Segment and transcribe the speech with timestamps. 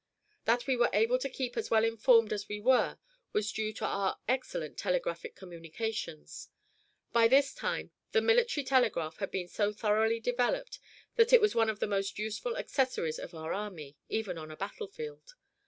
[0.45, 2.97] That we were able to keep as well informed as we were
[3.33, 6.49] was due to our excellent telegraphic communications.
[7.13, 10.79] By this time the military telegraph had been so thoroughly developed
[11.17, 14.57] that it was one of the most useful accessories of our army, even on a
[14.57, 15.35] battlefield.